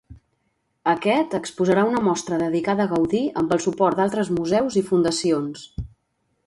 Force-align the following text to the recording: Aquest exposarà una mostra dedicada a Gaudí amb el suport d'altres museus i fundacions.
Aquest 0.93 1.35
exposarà 1.39 1.83
una 1.89 2.01
mostra 2.07 2.39
dedicada 2.43 2.87
a 2.89 2.91
Gaudí 2.95 3.23
amb 3.43 3.55
el 3.57 3.63
suport 3.67 4.01
d'altres 4.01 4.35
museus 4.39 4.81
i 4.83 4.87
fundacions. 4.93 5.69